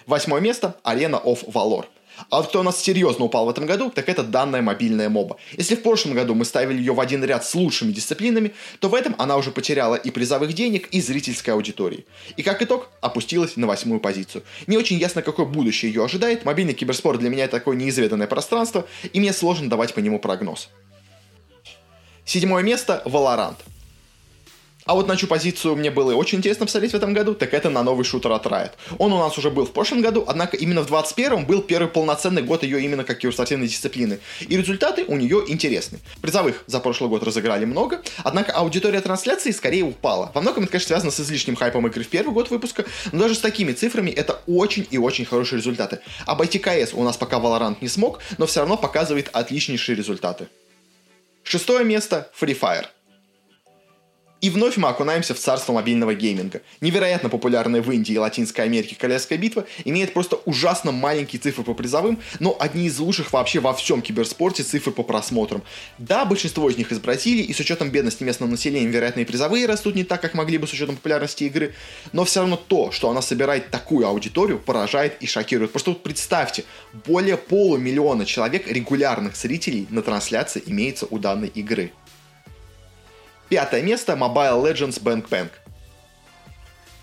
Восьмое 0.07 0.41
место– 0.41 0.75
Arena 0.83 1.23
of 1.23 1.45
Valor– 1.53 1.85
А 2.31 2.39
вот 2.39 2.49
кто 2.49 2.61
у 2.61 2.63
нас 2.63 2.81
серьезно 2.81 3.25
упал 3.25 3.47
в 3.47 3.51
этом 3.51 3.67
году, 3.67 3.91
так 3.91 4.09
это 4.09 4.23
данная 4.23 4.63
мобильная 4.63 5.09
моба. 5.09 5.37
Если 5.57 5.75
в 5.75 5.83
прошлом 5.83 6.15
году 6.15 6.35
мы 6.35 6.45
ставили 6.45 6.79
ее 6.79 6.93
в 6.93 7.01
один 7.01 7.25
ряд 7.25 7.45
с 7.45 7.55
лучшими 7.55 7.93
дисциплинами, 7.93 8.53
то 8.81 8.89
в 8.89 8.95
этом 8.95 9.15
она 9.19 9.37
уже 9.37 9.51
потеряла 9.51 9.97
и 9.97 10.11
призовых 10.11 10.53
денег, 10.53 10.89
и 10.89 11.01
зрительской 11.01 11.55
аудитории. 11.55 12.07
И 12.37 12.43
как 12.43 12.63
итог, 12.63 12.91
опустилась 13.01 13.57
на 13.57 13.67
восьмую 13.67 14.01
позицию. 14.01 14.45
Не 14.67 14.77
очень 14.77 14.99
ясно, 14.99 15.23
какое 15.23 15.47
будущее 15.47 15.93
ее 15.93 16.05
ожидает. 16.05 16.45
Мобильный 16.45 16.75
киберспорт 16.75 17.21
для 17.21 17.31
меня 17.31 17.49
такое 17.49 17.77
неизведанное 17.77 18.27
пространство, 18.27 18.87
и 19.13 19.21
мне 19.21 19.33
сложно 19.33 19.69
давать 19.69 19.95
по 19.95 20.01
нему 20.01 20.19
прогноз. 20.19 20.69
Седьмое 22.25 22.63
место– 22.63 23.03
Valorant. 23.05 23.57
А 24.85 24.95
вот 24.95 25.07
на 25.07 25.17
чью 25.17 25.29
позицию 25.29 25.77
мне 25.77 25.91
было 25.91 26.15
очень 26.15 26.39
интересно 26.39 26.67
посмотреть 26.67 26.93
в 26.93 26.97
этом 26.97 27.13
году, 27.13 27.35
так 27.35 27.55
это 27.55 27.71
на 27.71 27.85
новый 27.85 28.05
шутер 28.05 28.33
от 28.33 28.47
Riot. 28.47 28.73
Он 28.99 29.13
у 29.13 29.19
нас 29.19 29.39
уже 29.39 29.51
был 29.51 29.65
в 29.65 29.73
прошлом 29.73 30.03
году, 30.03 30.25
однако 30.27 30.57
именно 30.57 30.83
в 30.83 30.87
21 30.87 31.47
был 31.47 31.63
первый 31.63 31.89
полноценный 31.89 32.43
год 32.43 32.65
ее 32.65 32.83
именно 32.83 33.05
как 33.05 33.19
киберспортивной 33.19 33.69
дисциплины. 33.69 34.19
И 34.41 34.57
результаты 34.57 35.05
у 35.07 35.17
нее 35.17 35.45
интересны. 35.47 36.01
Призовых 36.21 36.65
за 36.67 36.81
прошлый 36.81 37.09
год 37.09 37.23
разыграли 37.23 37.65
много, 37.65 38.03
однако 38.25 38.53
аудитория 38.53 39.01
трансляции 39.01 39.53
скорее 39.53 39.85
упала. 39.85 40.33
Во 40.35 40.41
многом 40.41 40.65
это, 40.65 40.73
конечно, 40.73 40.89
связано 40.89 41.13
с 41.13 41.21
излишним 41.21 41.55
хайпом 41.55 41.87
игры 41.87 42.03
в 42.03 42.09
первый 42.09 42.33
год 42.33 42.51
выпуска, 42.51 42.85
но 43.13 43.21
даже 43.21 43.37
с 43.37 43.41
такими 43.41 43.73
цифрами 43.73 44.11
это 44.11 44.41
очень 44.49 44.87
и 44.91 44.99
очень 44.99 45.25
хорошие 45.25 45.59
результаты. 45.59 46.01
Обойти 46.27 46.59
КС 46.59 46.93
у 46.93 47.03
нас 47.05 47.17
пока 47.17 47.37
Valorant 47.37 47.77
не 47.81 47.89
смог, 47.89 48.19
но 48.39 48.47
все 48.47 48.61
равно 48.61 48.77
показывает 48.77 49.31
отличнейшие 49.33 49.95
результаты. 49.95 50.49
Шестое 51.45 51.85
место– 51.85 52.31
Free 52.41 52.59
Fire. 52.59 52.87
И 54.43 54.51
вновь 54.51 54.77
мы 54.77 54.89
окунаемся 54.89 55.35
в 55.35 55.39
царство 55.39 55.73
мобильного 55.73 56.17
гейминга. 56.17 56.63
Невероятно 56.81 57.29
популярная 57.29 57.81
в 57.81 57.89
Индии 57.93 58.15
и 58.15 58.19
Латинской 58.19 58.65
Америке 58.65 58.97
Королевская 58.99 59.39
битва 59.39 59.67
имеет 59.85 60.13
просто 60.13 60.35
ужасно 60.47 60.91
маленькие 60.91 61.41
цифры 61.41 61.63
по 61.63 61.75
призовым, 61.75 62.19
но 62.41 62.57
одни 62.59 62.87
из 62.87 62.99
лучших 62.99 63.33
вообще 63.33 63.61
во 63.61 63.73
всем 63.73 64.03
киберспорте 64.03 64.65
цифры 64.65 64.93
по 64.93 65.05
просмотрам. 65.05 65.63
Да, 65.99 66.25
большинство 66.25 66.69
из 66.69 66.77
них 66.77 66.91
из 66.91 66.99
Бразилии, 66.99 67.45
и 67.45 67.53
с 67.53 67.61
учетом 67.61 67.91
бедности 67.91 68.25
местного 68.25 68.51
населения, 68.51 68.89
вероятно, 68.89 69.25
призовые 69.25 69.67
растут 69.67 69.95
не 69.95 70.03
так, 70.03 70.21
как 70.21 70.35
могли 70.35 70.59
бы 70.59 70.67
с 70.67 70.73
учетом 70.73 70.97
популярности 70.97 71.45
игры, 71.45 71.73
но 72.11 72.25
все 72.25 72.41
равно 72.41 72.57
то, 72.57 72.91
что 72.91 73.11
она 73.11 73.23
собирает 73.23 73.71
такую 73.71 74.09
аудиторию, 74.09 74.59
поражает 74.59 75.19
и 75.21 75.27
шокирует. 75.29 75.71
Просто 75.71 75.91
вот 75.91 76.03
представьте, 76.03 76.65
более 77.07 77.37
полумиллиона 77.37 78.27
человек 78.27 78.67
регулярных 78.67 79.37
зрителей 79.37 79.87
на 79.89 80.03
трансляции 80.03 80.65
имеется 80.67 81.07
у 81.09 81.21
данной 81.21 81.47
игры. 81.47 81.93
Пятое 83.53 83.83
место 83.83 84.15
Mobile 84.15 84.63
Legends 84.63 84.99
Bank 84.99 85.29
Bank. 85.29 85.51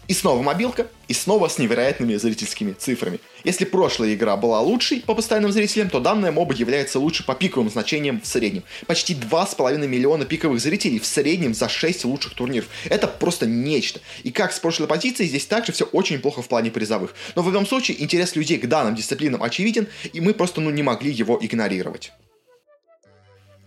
И 0.07 0.13
снова 0.15 0.41
мобилка, 0.41 0.87
и 1.07 1.13
снова 1.13 1.47
с 1.47 1.59
невероятными 1.59 2.15
зрительскими 2.15 2.73
цифрами. 2.73 3.19
Если 3.43 3.65
прошлая 3.65 4.15
игра 4.15 4.35
была 4.35 4.59
лучшей 4.59 5.01
по 5.01 5.13
постоянным 5.13 5.51
зрителям, 5.51 5.91
то 5.91 5.99
данная 5.99 6.31
моба 6.31 6.55
является 6.55 6.97
лучше 6.97 7.23
по 7.23 7.35
пиковым 7.35 7.69
значениям 7.69 8.19
в 8.19 8.25
среднем. 8.25 8.63
Почти 8.87 9.13
2,5 9.13 9.85
миллиона 9.85 10.25
пиковых 10.25 10.59
зрителей 10.59 10.97
в 10.97 11.05
среднем 11.05 11.53
за 11.53 11.69
6 11.69 12.05
лучших 12.05 12.33
турниров. 12.33 12.67
Это 12.85 13.07
просто 13.07 13.45
нечто. 13.45 13.99
И 14.23 14.31
как 14.31 14.51
с 14.51 14.59
прошлой 14.59 14.87
позиции, 14.87 15.25
здесь 15.25 15.45
также 15.45 15.71
все 15.71 15.85
очень 15.85 16.17
плохо 16.17 16.41
в 16.41 16.47
плане 16.47 16.71
призовых. 16.71 17.13
Но 17.35 17.43
в 17.43 17.45
любом 17.45 17.67
случае, 17.67 18.01
интерес 18.01 18.35
людей 18.35 18.57
к 18.57 18.65
данным 18.65 18.95
дисциплинам 18.95 19.43
очевиден, 19.43 19.87
и 20.13 20.19
мы 20.19 20.33
просто 20.33 20.61
ну, 20.61 20.71
не 20.71 20.81
могли 20.81 21.11
его 21.11 21.37
игнорировать. 21.39 22.11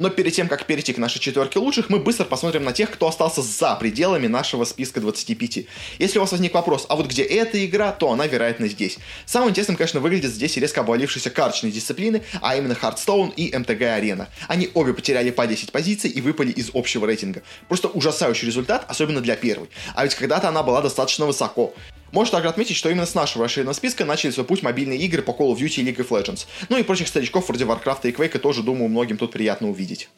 Но 0.03 0.11
перед 0.11 0.35
тем, 0.35 0.49
как 0.49 0.67
перейти 0.67 0.93
к 0.93 0.99
нашей 0.99 1.21
четверке 1.21 1.61
лучших, 1.61 1.89
мы 1.89 2.01
быстро 2.01 2.25
посмотрим 2.25 2.65
на 2.65 2.73
тех, 2.73 2.91
кто 2.91 3.07
остался 3.07 3.41
за 3.41 3.77
пределами 3.77 4.27
нашего 4.27 4.65
списка 4.65 5.01
25. 5.01 5.65
Если 6.01 6.19
у 6.19 6.23
вас 6.23 6.33
возник 6.33 6.55
вопрос, 6.55 6.87
а 6.89 6.97
вот 6.97 7.07
где 7.07 7.23
эта 7.23 7.65
игра, 7.65 7.93
то 7.93 8.11
она, 8.11 8.27
вероятно, 8.27 8.67
здесь. 8.67 8.99
Самым 9.27 9.51
интересным, 9.51 9.77
конечно, 9.77 10.01
выглядит 10.01 10.33
здесь 10.33 10.57
резко 10.57 10.81
обвалившиеся 10.81 11.31
карточные 11.31 11.71
дисциплины, 11.71 12.25
а 12.41 12.57
именно 12.57 12.73
Hearthstone 12.73 13.33
и 13.37 13.53
MTG 13.53 13.79
Arena. 13.79 14.27
Они 14.49 14.71
обе 14.75 14.93
потеряли 14.93 15.31
по 15.31 15.47
10 15.47 15.71
позиций 15.71 16.11
и 16.11 16.21
выпали 16.21 16.51
из 16.51 16.73
общего 16.75 17.07
рейтинга. 17.07 17.43
Просто 17.69 17.87
ужасающий 17.87 18.49
результат, 18.49 18.85
особенно 18.89 19.21
для 19.21 19.37
первой. 19.37 19.69
А 19.95 20.03
ведь 20.03 20.17
когда-то 20.17 20.49
она 20.49 20.65
была 20.65 20.83
достаточно 20.83 21.27
высоко. 21.27 21.75
Можно 22.13 22.37
также 22.37 22.51
отметить, 22.51 22.77
что 22.77 22.91
именно 22.91 23.07
с 23.07 23.15
нашего 23.15 23.45
расширенного 23.45 23.75
списка 23.75 24.05
начали 24.05 24.31
свой 24.31 24.47
путь 24.47 24.63
мобильные 24.63 24.99
игры 25.01 25.23
по 25.23 25.31
Call 25.31 25.53
of 25.53 25.57
Duty 25.57 25.83
и 25.83 25.91
League 25.91 25.97
of 25.97 26.09
Legends. 26.09 26.47
Ну 26.69 26.77
и 26.77 26.83
прочих 26.83 27.09
старичков 27.09 27.49
вроде 27.49 27.65
Warcraft 27.65 28.01
и 28.05 28.13
Quake 28.13 28.39
тоже, 28.39 28.63
думаю, 28.63 28.89
многим 28.89 29.17
тут 29.17 29.33
приятно 29.33 29.71
увидеть. 29.71 30.09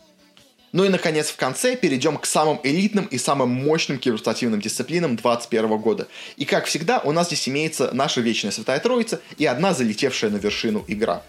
Ну 0.73 0.85
и, 0.85 0.89
наконец, 0.89 1.29
в 1.29 1.37
конце 1.37 1.77
перейдем 1.77 2.17
к 2.17 2.27
самым 2.27 2.59
элитным 2.65 3.05
и 3.05 3.17
самым 3.17 3.51
мощным 3.51 3.97
киберспортивным 3.97 4.61
дисциплинам 4.61 5.15
2021 5.15 5.79
года. 5.79 6.09
И, 6.37 6.45
как 6.45 6.65
всегда, 6.65 6.99
у 6.99 7.13
нас 7.13 7.29
здесь 7.29 7.49
имеется 7.49 7.91
наша 7.93 8.21
вечная 8.21 8.51
святая 8.51 8.81
троица 8.81 9.21
и 9.39 9.47
одна 9.47 9.73
залетевшая 9.73 10.33
на 10.33 10.39
вершину 10.39 10.85
игра. 10.89 11.23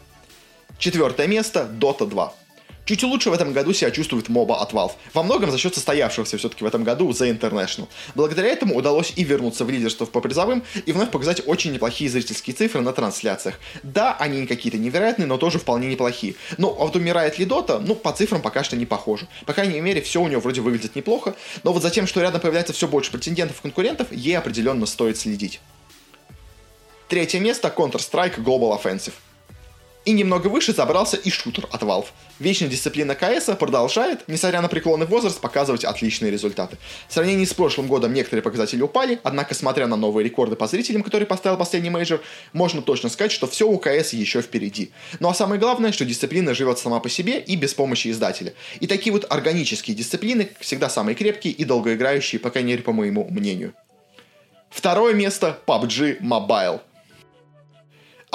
Четвертое 0.79 1.27
место— 1.27 1.69
Dota 1.79 2.09
2. 2.09 2.33
Чуть 2.85 3.01
лучше 3.01 3.31
в 3.31 3.33
этом 3.33 3.51
году 3.51 3.73
себя 3.73 3.89
чувствует 3.89 4.29
моба 4.29 4.61
от 4.61 4.71
Valve. 4.71 4.91
Во 5.13 5.23
многом 5.23 5.49
за 5.49 5.57
счет 5.57 5.73
состоявшегося 5.73 6.37
все-таки 6.37 6.63
в 6.63 6.67
этом 6.67 6.83
году 6.83 7.09
The 7.09 7.35
International. 7.35 7.87
Благодаря 8.13 8.49
этому 8.49 8.75
удалось 8.75 9.11
и 9.15 9.23
вернуться 9.23 9.65
в 9.65 9.71
лидерство 9.71 10.05
по 10.05 10.21
призовым, 10.21 10.63
и 10.85 10.91
вновь 10.91 11.09
показать 11.09 11.41
очень 11.47 11.71
неплохие 11.73 12.11
зрительские 12.11 12.55
цифры 12.55 12.81
на 12.81 12.93
трансляциях. 12.93 13.59
Да, 13.81 14.15
они 14.19 14.41
не 14.41 14.45
какие-то 14.47 14.77
невероятные, 14.77 15.25
но 15.25 15.39
тоже 15.39 15.57
вполне 15.57 15.87
неплохие. 15.87 16.35
Ну, 16.59 16.69
а 16.69 16.85
вот 16.85 16.95
умирает 16.95 17.39
ли 17.39 17.45
Дота, 17.45 17.79
ну, 17.79 17.95
по 17.95 18.13
цифрам 18.13 18.39
пока 18.39 18.63
что 18.63 18.75
не 18.75 18.85
похоже. 18.85 19.27
По 19.47 19.53
крайней 19.53 19.81
мере, 19.81 20.01
все 20.01 20.21
у 20.21 20.27
него 20.27 20.41
вроде 20.41 20.61
выглядит 20.61 20.95
неплохо, 20.95 21.35
но 21.63 21.73
вот 21.73 21.81
за 21.81 21.89
тем, 21.89 22.05
что 22.05 22.21
рядом 22.21 22.39
появляется 22.39 22.73
все 22.73 22.87
больше 22.87 23.11
претендентов 23.11 23.57
и 23.57 23.61
конкурентов, 23.63 24.11
ей 24.11 24.37
определенно 24.37 24.85
стоит 24.85 25.17
следить. 25.17 25.59
Третье 27.07 27.39
место 27.39 27.73
Counter-Strike 27.75 28.43
Global 28.43 28.79
Offensive. 28.79 29.13
И 30.05 30.11
немного 30.11 30.47
выше 30.47 30.71
забрался 30.71 31.17
и 31.17 31.31
шутер 31.31 31.67
от 31.71 31.81
Valve. 31.81 32.05
Вечная 32.37 32.69
дисциплина 32.69 33.15
КС 33.15 33.45
продолжает, 33.57 34.23
несмотря 34.27 34.61
на 34.61 34.67
преклонный 34.67 35.07
возраст, 35.07 35.41
показывать 35.41 35.83
отличные 35.83 36.31
результаты. 36.31 36.77
В 37.09 37.13
сравнении 37.13 37.43
с 37.43 37.55
прошлым 37.55 37.87
годом 37.87 38.13
некоторые 38.13 38.43
показатели 38.43 38.83
упали, 38.83 39.19
однако, 39.23 39.55
смотря 39.55 39.87
на 39.87 39.95
новые 39.95 40.23
рекорды 40.23 40.55
по 40.55 40.67
зрителям, 40.67 41.01
которые 41.01 41.25
поставил 41.25 41.57
последний 41.57 41.89
мейджор, 41.89 42.21
можно 42.53 42.83
точно 42.83 43.09
сказать, 43.09 43.31
что 43.31 43.47
все 43.47 43.67
у 43.67 43.79
КС 43.79 44.13
еще 44.13 44.43
впереди. 44.43 44.91
Ну 45.19 45.27
а 45.27 45.33
самое 45.33 45.59
главное, 45.59 45.91
что 45.91 46.05
дисциплина 46.05 46.53
живет 46.53 46.77
сама 46.77 46.99
по 46.99 47.09
себе 47.09 47.39
и 47.39 47.55
без 47.55 47.73
помощи 47.73 48.09
издателя. 48.09 48.53
И 48.79 48.85
такие 48.85 49.11
вот 49.11 49.25
органические 49.27 49.95
дисциплины 49.95 50.49
всегда 50.59 50.87
самые 50.87 51.15
крепкие 51.15 51.53
и 51.53 51.65
долгоиграющие, 51.65 52.39
по 52.39 52.51
крайней 52.51 52.73
мере, 52.73 52.83
по 52.83 52.91
моему 52.91 53.27
мнению. 53.31 53.73
Второе 54.69 55.13
место 55.13 55.57
PUBG 55.65 56.19
Mobile. 56.21 56.81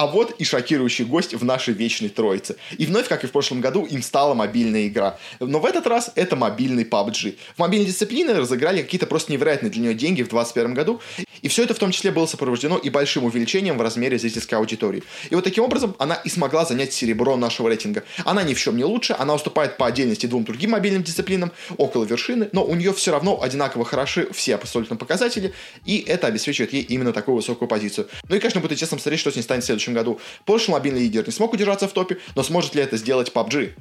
А 0.01 0.07
вот 0.07 0.35
и 0.39 0.45
шокирующий 0.45 1.05
гость 1.05 1.35
в 1.35 1.45
нашей 1.45 1.75
вечной 1.75 2.09
троице. 2.09 2.57
И 2.79 2.87
вновь, 2.87 3.07
как 3.07 3.23
и 3.23 3.27
в 3.27 3.33
прошлом 3.33 3.61
году, 3.61 3.85
им 3.85 4.03
стала 4.03 4.33
мобильная 4.33 4.87
игра. 4.87 5.19
Но 5.41 5.61
в 5.61 5.67
этот 5.67 5.87
раз 5.87 6.11
это 6.15 6.37
мобильный 6.37 6.85
PUBG. 6.85 7.37
В 7.55 7.59
мобильной 7.59 7.85
дисциплине 7.85 8.33
разыграли 8.33 8.81
какие-то 8.81 9.07
просто 9.07 9.31
невероятные 9.31 9.69
для 9.69 9.83
нее 9.83 9.95
деньги 9.95 10.23
в 10.23 10.31
2021 10.31 10.73
году. 10.73 11.03
И 11.43 11.49
все 11.49 11.65
это 11.65 11.75
в 11.75 11.79
том 11.79 11.91
числе 11.91 12.11
было 12.11 12.25
сопровождено 12.25 12.79
и 12.79 12.91
большим 12.91 13.25
увеличением 13.25 13.77
в 13.77 13.83
размере 13.83 14.19
зрительской 14.19 14.59
аудитории. 14.59 15.03
И 15.29 15.35
вот 15.35 15.45
таким 15.45 15.65
образом 15.65 15.95
она 15.99 16.15
и 16.15 16.29
смогла 16.29 16.65
занять 16.65 16.93
серебро 16.93 17.37
нашего 17.37 17.69
рейтинга. 17.69 18.05
Она 18.25 18.43
ни 18.43 18.55
в 18.55 18.59
чем 18.59 18.79
не 18.79 18.85
лучше, 18.85 19.15
она 19.19 19.35
уступает 19.35 19.77
по 19.77 19.87
отдельности 19.87 20.27
двум 20.27 20.45
другим 20.45 20.71
мобильным 20.71 21.03
дисциплинам, 21.03 21.53
около 21.77 22.05
вершины, 22.05 22.49
но 22.53 22.65
у 22.65 22.75
нее 22.75 22.93
все 22.93 23.11
равно 23.11 23.43
одинаково 23.43 23.85
хороши 23.85 24.29
все 24.33 24.55
абсолютно 24.55 24.97
показатели, 24.97 25.53
и 25.85 25.99
это 25.99 26.27
обеспечивает 26.27 26.73
ей 26.73 26.83
именно 26.83 27.13
такую 27.13 27.37
высокую 27.37 27.69
позицию. 27.69 28.09
Ну 28.29 28.37
и, 28.37 28.39
конечно, 28.39 28.61
будет 28.61 28.73
интересно 28.73 28.99
смотреть, 28.99 29.21
что 29.21 29.31
с 29.31 29.37
ней 29.37 29.43
станет 29.43 29.63
в 29.63 29.67
следующем 29.67 29.90
следующем 29.91 29.95
году. 29.95 30.21
Прошлый 30.45 30.79
мобильный 30.79 31.01
лидер 31.01 31.27
не 31.27 31.33
смог 31.33 31.53
удержаться 31.53 31.89
в 31.89 31.93
топе, 31.93 32.19
но 32.35 32.43
сможет 32.43 32.75
ли 32.75 32.83
это 32.83 32.97
сделать 32.97 33.31
PUBG? 33.33 33.73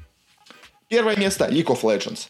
Первое 0.88 1.16
место 1.16 1.48
League 1.50 1.66
of 1.66 1.82
Legends. 1.82 2.30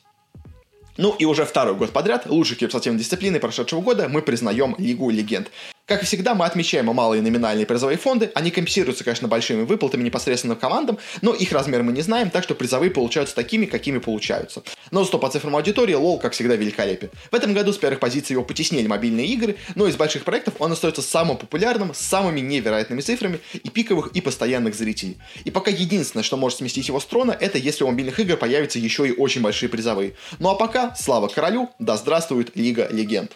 Ну 0.98 1.16
и 1.18 1.26
уже 1.26 1.46
второй 1.46 1.76
год 1.76 1.92
подряд 1.92 2.26
лучшей 2.26 2.58
киберспортивной 2.58 3.00
дисциплины 3.00 3.40
прошедшего 3.40 3.82
года 3.82 4.10
мы 4.10 4.22
признаем 4.22 4.76
Лигу 4.78 5.10
Легенд. 5.10 5.50
Как 5.90 6.04
и 6.04 6.06
всегда, 6.06 6.36
мы 6.36 6.46
отмечаем 6.46 6.86
малые 6.86 7.24
номинальные 7.24 7.66
призовые 7.66 7.98
фонды. 7.98 8.32
Они 8.36 8.52
компенсируются, 8.52 9.04
конечно, 9.04 9.28
большими 9.28 9.64
выплатами 9.64 10.04
непосредственно 10.04 10.56
командам, 10.56 11.00
но 11.24 11.34
их 11.34 11.52
размер 11.52 11.82
мы 11.82 11.94
не 11.94 12.04
знаем, 12.04 12.30
так 12.30 12.44
что 12.44 12.54
призовые 12.54 12.92
получаются 12.92 13.34
такими, 13.34 13.66
какими 13.66 13.98
получаются. 13.98 14.62
Но 14.92 15.04
зато 15.04 15.18
по 15.18 15.28
цифрам 15.30 15.56
аудитории 15.56 15.96
лол, 15.96 16.20
как 16.20 16.34
всегда, 16.34 16.56
великолепен. 16.56 17.10
В 17.32 17.34
этом 17.34 17.56
году 17.56 17.74
с 17.74 17.80
первых 17.80 18.00
позиций 18.00 18.36
его 18.36 18.44
потеснили 18.44 18.86
мобильные 18.86 19.26
игры, 19.26 19.56
но 19.74 19.88
из 19.88 19.96
больших 19.96 20.26
проектов 20.26 20.54
он 20.60 20.72
остается 20.72 21.02
самым 21.02 21.38
популярным, 21.38 21.96
с 21.96 21.98
самыми 21.98 22.40
невероятными 22.40 23.02
цифрами 23.02 23.40
и 23.54 23.70
пиковых, 23.72 24.12
и 24.14 24.22
постоянных 24.22 24.76
зрителей. 24.76 25.18
И 25.44 25.50
пока 25.50 25.72
единственное, 25.72 26.22
что 26.22 26.38
может 26.38 26.60
сместить 26.60 26.88
его 26.88 27.00
с 27.00 27.06
трона, 27.06 27.32
это 27.32 27.58
если 27.58 27.84
у 27.84 27.88
мобильных 27.88 28.20
игр 28.20 28.38
появятся 28.38 28.78
еще 28.78 29.08
и 29.08 29.12
очень 29.12 29.42
большие 29.42 29.70
призовые. 29.70 30.14
Ну 30.38 30.50
а 30.50 30.54
пока, 30.54 30.94
слава 30.96 31.30
королю, 31.30 31.72
да 31.80 31.98
здравствует 31.98 32.52
Лига 32.56 32.88
Легенд. 32.92 33.32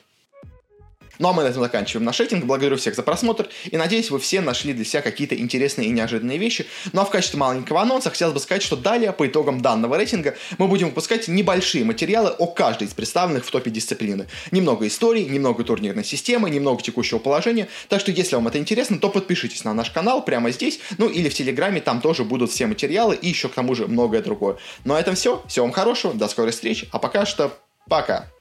Ну 1.20 1.28
а 1.30 1.34
мы 1.34 1.44
на 1.44 1.48
этом 1.48 1.62
заканчиваем 1.62 2.06
наш 2.06 2.20
рейтинг. 2.20 2.46
Благодарю 2.46 2.78
всех 2.78 2.96
за 2.96 3.04
просмотр 3.04 3.48
и 3.66 3.78
надеюсь, 3.78 4.10
вы 4.10 4.20
все 4.20 4.42
нашли 4.42 4.74
для 4.74 4.86
себя 4.86 5.02
какие-то 5.02 5.36
интересные 5.36 5.88
и 5.88 5.92
неожиданные 5.92 6.38
вещи. 6.38 6.66
Ну 6.92 7.02
а 7.02 7.06
в 7.06 7.10
качестве 7.10 7.40
маленького 7.40 7.82
анонса 7.82 8.10
хотелось 8.10 8.34
бы 8.34 8.40
сказать, 8.40 8.64
что 8.64 8.76
далее 8.76 9.14
по 9.14 9.28
итогам 9.28 9.62
данного 9.62 9.96
рейтинга 9.98 10.36
мы 10.58 10.68
будем 10.68 10.88
выпускать 10.90 11.28
небольшие 11.28 11.86
материалы 11.86 12.32
о 12.32 12.48
каждой 12.48 12.88
из 12.88 12.94
представленных 12.94 13.46
в 13.46 13.52
топе 13.52 13.70
дисциплины. 13.70 14.28
Немного 14.52 14.88
истории, 14.88 15.24
немного 15.24 15.64
турнирной 15.64 16.04
системы, 16.04 16.50
немного 16.50 16.82
текущего 16.82 17.20
положения. 17.20 17.68
Так 17.90 18.00
что 18.00 18.12
если 18.12 18.36
вам 18.36 18.48
это 18.48 18.58
интересно, 18.58 18.98
то 18.98 19.10
подпишитесь 19.10 19.64
на 19.64 19.74
наш 19.74 19.92
канал 19.92 20.26
прямо 20.26 20.52
здесь, 20.52 20.80
ну 20.98 21.08
или 21.08 21.30
в 21.30 21.34
Телеграме, 21.34 21.82
там 21.82 22.02
тоже 22.02 22.24
будут 22.24 22.52
все 22.52 22.66
материалы 22.66 23.16
и 23.16 23.30
еще 23.30 23.50
к 23.50 23.54
тому 23.54 23.76
же 23.76 23.88
многое 23.88 24.22
другое. 24.22 24.58
Ну 24.84 24.96
а 24.96 25.00
этом 25.00 25.16
все. 25.16 25.44
Всего 25.48 25.66
вам 25.66 25.74
хорошего, 25.74 26.14
до 26.14 26.28
скорой 26.28 26.52
встречи, 26.52 26.88
а 26.92 27.00
пока 27.00 27.26
что 27.26 27.58
пока. 27.88 28.33